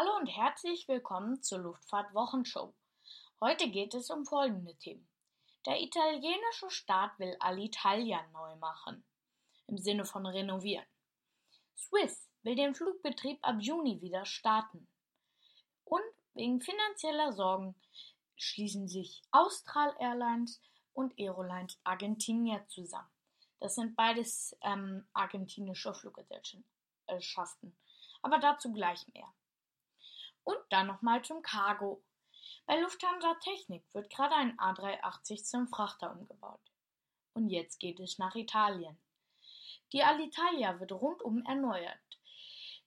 Hallo 0.00 0.14
und 0.14 0.28
herzlich 0.28 0.86
willkommen 0.86 1.42
zur 1.42 1.58
Luftfahrt-Wochenshow. 1.58 2.72
Heute 3.40 3.68
geht 3.68 3.94
es 3.94 4.10
um 4.10 4.24
folgende 4.24 4.76
Themen. 4.76 5.08
Der 5.66 5.82
italienische 5.82 6.70
Staat 6.70 7.18
will 7.18 7.34
Alitalia 7.40 8.24
neu 8.32 8.54
machen, 8.58 9.02
im 9.66 9.76
Sinne 9.76 10.04
von 10.04 10.24
renovieren. 10.24 10.86
Swiss 11.76 12.28
will 12.44 12.54
den 12.54 12.76
Flugbetrieb 12.76 13.40
ab 13.42 13.56
Juni 13.58 14.00
wieder 14.00 14.24
starten. 14.24 14.86
Und 15.84 16.04
wegen 16.34 16.60
finanzieller 16.60 17.32
Sorgen 17.32 17.74
schließen 18.36 18.86
sich 18.86 19.20
Austral 19.32 19.96
Airlines 19.98 20.60
und 20.92 21.18
Aerolines 21.18 21.76
Argentinia 21.82 22.64
zusammen. 22.68 23.10
Das 23.58 23.74
sind 23.74 23.96
beides 23.96 24.56
ähm, 24.60 25.08
argentinische 25.12 25.92
Fluggesellschaften. 25.92 27.76
Aber 28.22 28.38
dazu 28.38 28.72
gleich 28.72 29.04
mehr. 29.12 29.34
Und 30.44 30.58
dann 30.70 30.86
nochmal 30.86 31.22
zum 31.22 31.42
Cargo. 31.42 32.02
Bei 32.66 32.80
Lufthansa 32.80 33.34
Technik 33.42 33.82
wird 33.94 34.10
gerade 34.10 34.34
ein 34.34 34.58
A380 34.58 35.44
zum 35.44 35.68
Frachter 35.68 36.12
umgebaut. 36.12 36.60
Und 37.34 37.50
jetzt 37.50 37.78
geht 37.80 38.00
es 38.00 38.18
nach 38.18 38.34
Italien. 38.34 38.98
Die 39.92 40.02
Alitalia 40.02 40.78
wird 40.80 40.92
rundum 40.92 41.44
erneuert. 41.46 41.98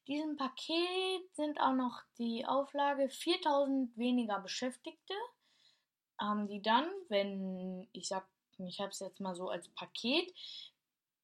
Diesem 0.08 0.36
Paket 0.36 1.36
sind 1.36 1.60
auch 1.60 1.74
noch 1.74 2.02
die 2.18 2.46
Auflage 2.46 3.10
4000 3.10 3.98
weniger 3.98 4.40
Beschäftigte. 4.40 5.14
Haben 6.20 6.48
die 6.48 6.62
dann, 6.62 6.90
wenn 7.10 7.88
ich 7.94 8.08
sag, 8.08 8.28
ich 8.58 8.80
habe 8.80 8.90
es 8.90 9.00
jetzt 9.00 9.20
mal 9.20 9.36
so 9.36 9.50
als 9.50 9.70
Paket 9.70 10.32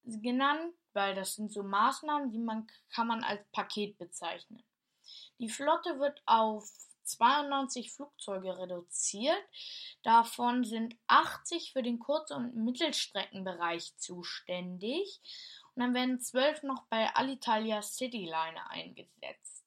genannt, 0.04 0.74
weil 0.94 1.16
das 1.16 1.36
sind 1.36 1.52
so 1.52 1.64
Maßnahmen, 1.64 2.32
die 2.32 2.40
man 2.40 2.68
kann 2.90 3.08
man 3.08 3.24
als 3.24 3.46
Paket 3.52 3.98
bezeichnen. 3.98 4.64
Die 5.40 5.50
Flotte 5.50 6.00
wird 6.00 6.22
auf 6.26 6.70
92 7.04 7.94
Flugzeuge 7.94 8.58
reduziert. 8.58 9.42
Davon 10.04 10.64
sind 10.64 10.96
80 11.08 11.74
für 11.74 11.84
den 11.84 12.00
Kurz- 12.00 12.32
und 12.32 12.56
Mittelstreckenbereich 12.56 13.96
zuständig. 13.98 15.22
Und 15.76 15.84
dann 15.84 15.94
werden 15.94 16.20
12 16.20 16.64
noch 16.64 16.84
bei 16.90 17.08
Alitalia 17.16 17.82
Cityliner 17.82 18.70
eingesetzt. 18.70 19.64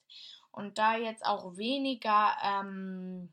Und 0.52 0.78
da 0.78 0.96
jetzt 0.96 1.24
auch 1.24 1.56
weniger 1.56 2.36
ähm, 2.42 3.32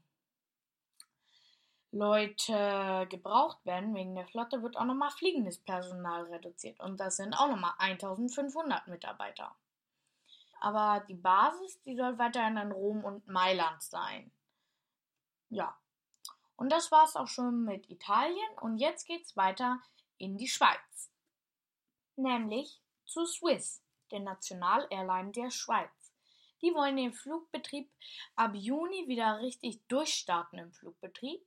Leute 1.91 3.07
gebraucht 3.09 3.65
werden 3.65 3.95
wegen 3.95 4.15
der 4.15 4.27
Flotte, 4.27 4.61
wird 4.61 4.77
auch 4.77 4.85
nochmal 4.85 5.09
fliegendes 5.09 5.57
Personal 5.57 6.25
reduziert. 6.25 6.79
Und 6.79 6.99
das 6.99 7.17
sind 7.17 7.33
auch 7.33 7.47
nochmal 7.47 7.73
1500 7.79 8.87
Mitarbeiter. 8.87 9.55
Aber 10.59 11.05
die 11.07 11.15
Basis, 11.15 11.81
die 11.83 11.95
soll 11.95 12.17
weiterhin 12.17 12.57
in 12.57 12.71
Rom 12.71 13.03
und 13.03 13.27
Mailand 13.27 13.81
sein. 13.81 14.31
Ja. 15.49 15.77
Und 16.55 16.71
das 16.71 16.91
war's 16.91 17.15
auch 17.15 17.27
schon 17.27 17.63
mit 17.63 17.89
Italien. 17.89 18.57
Und 18.61 18.77
jetzt 18.77 19.05
geht's 19.05 19.37
weiter 19.37 19.79
in 20.17 20.37
die 20.37 20.47
Schweiz. 20.47 21.11
Nämlich 22.15 22.81
zu 23.05 23.25
Swiss, 23.25 23.83
der 24.11 24.21
Nationalairline 24.21 25.31
der 25.31 25.51
Schweiz. 25.51 25.91
Die 26.61 26.73
wollen 26.73 26.97
den 26.97 27.13
Flugbetrieb 27.13 27.91
ab 28.35 28.55
Juni 28.55 29.07
wieder 29.07 29.39
richtig 29.39 29.85
durchstarten 29.87 30.57
im 30.57 30.71
Flugbetrieb. 30.71 31.45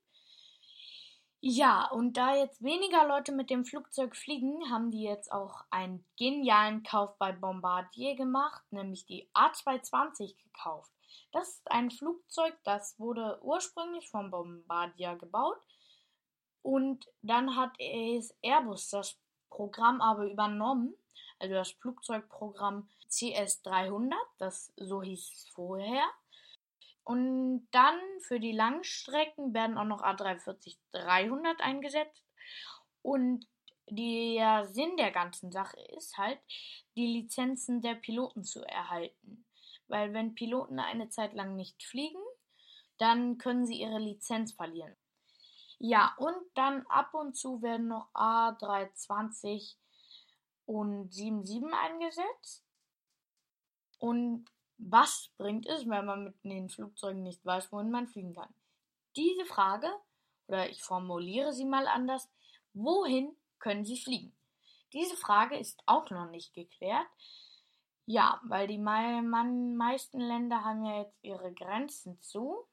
Ja, 1.43 1.87
und 1.89 2.17
da 2.17 2.35
jetzt 2.35 2.61
weniger 2.63 3.07
Leute 3.07 3.31
mit 3.31 3.49
dem 3.49 3.65
Flugzeug 3.65 4.15
fliegen, 4.15 4.69
haben 4.69 4.91
die 4.91 5.01
jetzt 5.01 5.31
auch 5.31 5.63
einen 5.71 6.05
genialen 6.15 6.83
Kauf 6.83 7.17
bei 7.17 7.31
Bombardier 7.31 8.15
gemacht, 8.15 8.61
nämlich 8.71 9.07
die 9.07 9.27
A220 9.33 10.35
gekauft. 10.43 10.91
Das 11.31 11.49
ist 11.49 11.71
ein 11.71 11.89
Flugzeug, 11.89 12.55
das 12.63 12.99
wurde 12.99 13.39
ursprünglich 13.41 14.07
von 14.09 14.29
Bombardier 14.29 15.15
gebaut 15.15 15.57
und 16.61 17.07
dann 17.23 17.55
hat 17.55 17.71
es 17.79 18.35
Airbus 18.43 18.89
das 18.89 19.17
Programm 19.49 19.99
aber 19.99 20.25
übernommen, 20.25 20.93
also 21.39 21.55
das 21.55 21.71
Flugzeugprogramm 21.71 22.87
CS300, 23.09 24.13
das 24.37 24.71
so 24.77 25.01
hieß 25.01 25.19
es 25.19 25.49
vorher. 25.49 26.03
Und 27.03 27.67
dann 27.71 27.99
für 28.21 28.39
die 28.39 28.51
Langstrecken 28.51 29.53
werden 29.53 29.77
auch 29.77 29.85
noch 29.85 30.01
A340-300 30.01 31.59
eingesetzt. 31.59 32.23
Und 33.01 33.47
der 33.89 34.65
Sinn 34.67 34.95
der 34.97 35.11
ganzen 35.11 35.51
Sache 35.51 35.79
ist 35.97 36.17
halt, 36.17 36.39
die 36.95 37.07
Lizenzen 37.07 37.81
der 37.81 37.95
Piloten 37.95 38.43
zu 38.43 38.63
erhalten. 38.63 39.45
Weil 39.87 40.13
wenn 40.13 40.35
Piloten 40.35 40.79
eine 40.79 41.09
Zeit 41.09 41.33
lang 41.33 41.55
nicht 41.55 41.83
fliegen, 41.83 42.21
dann 42.97 43.37
können 43.37 43.65
sie 43.65 43.81
ihre 43.81 43.99
Lizenz 43.99 44.53
verlieren. 44.53 44.95
Ja, 45.79 46.13
und 46.17 46.37
dann 46.53 46.85
ab 46.87 47.13
und 47.13 47.35
zu 47.35 47.61
werden 47.63 47.87
noch 47.87 48.13
A320 48.13 49.75
und 50.65 51.11
77 51.11 51.73
eingesetzt. 51.73 52.63
Und 53.97 54.45
was 54.83 55.29
bringt 55.37 55.67
es, 55.67 55.87
wenn 55.87 56.05
man 56.05 56.23
mit 56.23 56.43
den 56.43 56.69
Flugzeugen 56.69 57.23
nicht 57.23 57.45
weiß, 57.45 57.71
wohin 57.71 57.91
man 57.91 58.07
fliegen 58.07 58.33
kann? 58.33 58.53
Diese 59.15 59.45
Frage, 59.45 59.87
oder 60.47 60.69
ich 60.69 60.81
formuliere 60.81 61.53
sie 61.53 61.65
mal 61.65 61.87
anders, 61.87 62.29
wohin 62.73 63.35
können 63.59 63.85
Sie 63.85 63.97
fliegen? 63.97 64.35
Diese 64.93 65.15
Frage 65.15 65.57
ist 65.57 65.81
auch 65.85 66.09
noch 66.09 66.29
nicht 66.29 66.53
geklärt. 66.53 67.07
Ja, 68.05 68.41
weil 68.43 68.67
die 68.67 68.79
meisten 68.79 70.19
Länder 70.19 70.63
haben 70.63 70.83
ja 70.83 71.03
jetzt 71.03 71.17
ihre 71.21 71.53
Grenzen 71.53 72.19
zu. 72.21 72.67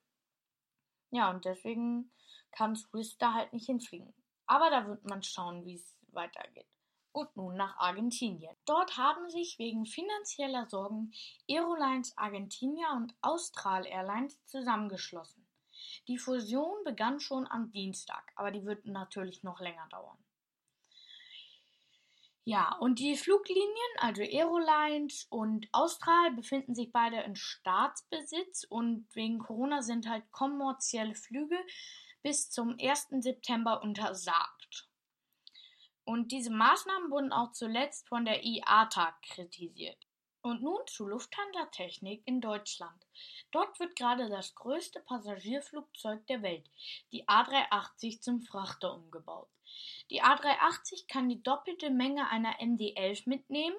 Ja, 1.11 1.31
und 1.31 1.45
deswegen 1.45 2.11
kann 2.51 2.75
Swiss 2.75 3.19
da 3.19 3.35
halt 3.35 3.53
nicht 3.53 3.67
hinfliegen. 3.67 4.15
Aber 4.47 4.71
da 4.71 4.87
wird 4.87 5.05
man 5.05 5.23
schauen, 5.23 5.65
wie 5.65 5.75
es 5.75 5.97
weitergeht 6.09 6.67
und 7.19 7.37
nun 7.37 7.57
nach 7.57 7.77
Argentinien. 7.79 8.57
Dort 8.65 8.97
haben 8.97 9.29
sich 9.29 9.59
wegen 9.59 9.87
finanzieller 9.87 10.67
Sorgen 10.69 11.13
Aerolines 11.49 12.17
Argentinia 12.17 12.97
und 12.97 13.15
Austral 13.21 13.87
Airlines 13.87 14.39
zusammengeschlossen. 14.47 15.47
Die 16.07 16.19
Fusion 16.19 16.85
begann 16.85 17.21
schon 17.21 17.47
am 17.49 17.71
Dienstag, 17.71 18.33
aber 18.37 18.51
die 18.51 18.65
wird 18.65 18.87
natürlich 18.87 19.43
noch 19.43 19.61
länger 19.61 19.87
dauern. 19.91 20.19
Ja, 22.45 22.77
und 22.81 22.99
die 22.99 23.15
Fluglinien, 23.15 23.69
also 23.99 24.23
Aerolines 24.23 25.27
und 25.29 25.69
Austral, 25.73 26.31
befinden 26.31 26.75
sich 26.75 26.91
beide 26.93 27.21
in 27.21 27.37
Staatsbesitz 27.37 28.65
und 28.65 29.07
wegen 29.15 29.39
Corona 29.39 29.83
sind 29.83 30.09
halt 30.09 30.31
kommerzielle 30.31 31.15
Flüge 31.15 31.59
bis 32.23 32.49
zum 32.49 32.77
1. 32.81 33.09
September 33.21 33.83
untersagt. 33.83 34.88
Und 36.09 36.33
diese 36.33 36.51
Maßnahmen 36.51 37.11
wurden 37.11 37.33
auch 37.35 37.53
zuletzt 37.53 38.09
von 38.09 38.25
der 38.25 38.43
IATA 38.43 39.13
kritisiert. 39.21 39.99
Und 40.41 40.63
nun 40.63 40.81
zu 40.87 41.07
Lufthansa-Technik 41.07 42.23
in 42.25 42.41
Deutschland. 42.41 43.07
Dort 43.51 43.79
wird 43.79 43.95
gerade 43.95 44.31
das 44.31 44.55
größte 44.55 45.01
Passagierflugzeug 45.01 46.27
der 46.27 46.41
Welt, 46.41 46.65
die 47.13 47.29
A380, 47.29 48.23
zum 48.23 48.41
Frachter 48.41 48.95
umgebaut. 48.95 49.51
Die 50.09 50.23
A380 50.23 51.09
kann 51.09 51.29
die 51.29 51.43
doppelte 51.43 51.91
Menge 51.91 52.27
einer 52.31 52.59
MD-11 52.59 53.29
mitnehmen. 53.29 53.77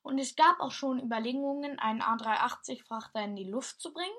Und 0.00 0.18
es 0.18 0.34
gab 0.34 0.60
auch 0.60 0.72
schon 0.72 0.98
Überlegungen, 0.98 1.78
einen 1.78 2.00
A380-Frachter 2.00 3.22
in 3.24 3.36
die 3.36 3.44
Luft 3.44 3.82
zu 3.82 3.92
bringen. 3.92 4.16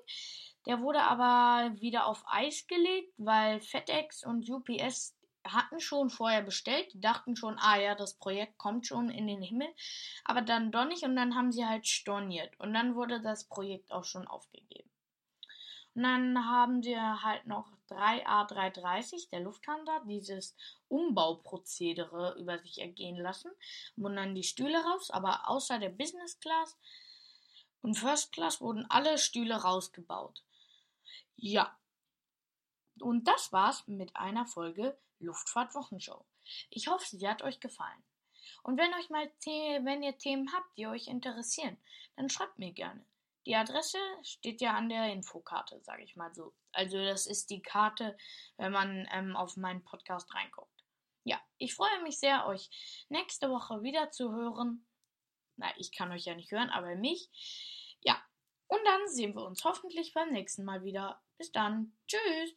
Der 0.67 0.79
wurde 0.81 1.01
aber 1.01 1.73
wieder 1.81 2.05
auf 2.05 2.23
Eis 2.27 2.67
gelegt, 2.67 3.15
weil 3.17 3.61
FedEx 3.61 4.23
und 4.23 4.47
UPS 4.47 5.18
hatten 5.45 5.79
schon 5.79 6.09
vorher 6.09 6.41
bestellt, 6.41 6.93
die 6.93 7.01
dachten 7.01 7.35
schon, 7.35 7.57
ah 7.59 7.77
ja, 7.77 7.95
das 7.95 8.15
Projekt 8.15 8.57
kommt 8.57 8.87
schon 8.87 9.09
in 9.09 9.27
den 9.27 9.41
Himmel, 9.41 9.67
aber 10.23 10.41
dann 10.41 10.71
doch 10.71 10.85
nicht 10.85 11.03
und 11.03 11.15
dann 11.15 11.35
haben 11.35 11.51
sie 11.51 11.65
halt 11.65 11.87
storniert 11.87 12.59
und 12.59 12.73
dann 12.73 12.95
wurde 12.95 13.21
das 13.21 13.45
Projekt 13.45 13.91
auch 13.91 14.03
schon 14.03 14.27
aufgegeben. 14.27 14.89
Und 15.95 16.03
dann 16.03 16.45
haben 16.45 16.83
sie 16.83 16.97
halt 16.97 17.45
noch 17.47 17.71
3A330 17.89 19.29
der 19.31 19.41
Lufthansa 19.41 20.01
dieses 20.05 20.55
Umbauprozedere 20.87 22.37
über 22.39 22.59
sich 22.59 22.79
ergehen 22.79 23.17
lassen, 23.17 23.51
wurden 23.95 24.15
dann 24.15 24.35
die 24.35 24.43
Stühle 24.43 24.83
raus, 24.83 25.09
aber 25.09 25.49
außer 25.49 25.79
der 25.79 25.89
Business 25.89 26.39
Class 26.39 26.77
und 27.81 27.95
First 27.95 28.31
Class 28.31 28.61
wurden 28.61 28.85
alle 28.89 29.17
Stühle 29.17 29.55
rausgebaut. 29.55 30.43
Ja. 31.35 31.78
Und 33.01 33.27
das 33.27 33.51
war's 33.51 33.87
mit 33.87 34.15
einer 34.15 34.45
Folge 34.45 34.97
Luftfahrt-Wochenshow. 35.19 36.25
Ich 36.69 36.87
hoffe, 36.87 37.05
sie 37.05 37.27
hat 37.27 37.41
euch 37.41 37.59
gefallen. 37.59 38.03
Und 38.63 38.77
wenn 38.77 38.93
euch 38.95 39.09
mal 39.09 39.29
wenn 39.45 40.03
ihr 40.03 40.17
Themen 40.17 40.51
habt, 40.53 40.77
die 40.77 40.87
euch 40.87 41.07
interessieren, 41.07 41.77
dann 42.15 42.29
schreibt 42.29 42.59
mir 42.59 42.71
gerne. 42.71 43.05
Die 43.45 43.55
Adresse 43.55 43.97
steht 44.21 44.61
ja 44.61 44.73
an 44.75 44.89
der 44.89 45.11
Infokarte, 45.11 45.81
sage 45.81 46.03
ich 46.03 46.15
mal 46.15 46.33
so. 46.33 46.53
Also 46.71 46.97
das 47.03 47.25
ist 47.25 47.49
die 47.49 47.61
Karte, 47.61 48.17
wenn 48.57 48.71
man 48.71 49.07
ähm, 49.11 49.35
auf 49.35 49.57
meinen 49.57 49.83
Podcast 49.83 50.33
reinguckt. 50.35 50.83
Ja, 51.23 51.41
ich 51.57 51.73
freue 51.73 52.01
mich 52.03 52.19
sehr, 52.19 52.45
euch 52.47 52.69
nächste 53.09 53.49
Woche 53.49 53.81
wieder 53.81 54.11
zu 54.11 54.31
hören. 54.31 54.85
Na, 55.57 55.67
ich 55.77 55.91
kann 55.91 56.11
euch 56.11 56.25
ja 56.25 56.35
nicht 56.35 56.51
hören, 56.51 56.69
aber 56.69 56.95
mich. 56.95 57.29
Ja, 58.01 58.21
Und 58.67 58.85
dann 58.85 59.07
sehen 59.07 59.35
wir 59.35 59.43
uns 59.43 59.63
hoffentlich 59.63 60.13
beim 60.13 60.31
nächsten 60.31 60.63
Mal 60.63 60.83
wieder. 60.83 61.21
Bis 61.37 61.51
dann. 61.51 61.97
Tschüss. 62.07 62.55